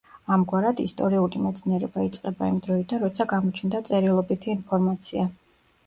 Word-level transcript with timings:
ამგვარად, 0.35 0.79
ისტორიული 0.87 1.41
მეცნიერება 1.43 2.07
იწყება 2.09 2.51
იმ 2.55 2.59
დროიდან, 2.65 3.07
როცა 3.07 3.31
გამოჩნდა 3.37 3.87
წერილობითი 3.93 4.55
ინფორმაცია. 4.59 5.33